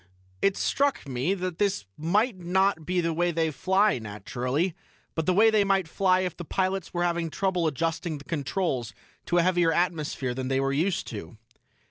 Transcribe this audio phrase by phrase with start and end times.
[0.41, 4.73] "It struck me that this might not be the way they fly, naturally,
[5.13, 8.95] but the way they might fly if the pilots were having trouble adjusting the controls
[9.27, 11.37] to a heavier atmosphere than they were used to."